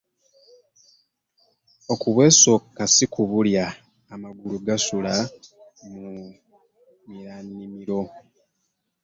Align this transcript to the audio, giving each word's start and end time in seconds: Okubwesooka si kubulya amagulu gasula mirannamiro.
Okubwesooka 1.93 2.81
si 2.93 3.05
kubulya 3.13 3.65
amagulu 4.13 4.55
gasula 4.65 5.13
mirannamiro. 7.09 8.01